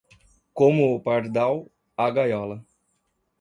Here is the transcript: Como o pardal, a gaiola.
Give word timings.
Como 0.57 0.81
o 0.95 1.01
pardal, 1.07 1.55
a 2.05 2.09
gaiola. 2.15 2.57